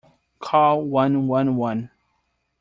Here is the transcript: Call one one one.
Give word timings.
Call 0.39 0.81
one 0.81 1.27
one 1.27 1.55
one. 1.57 1.91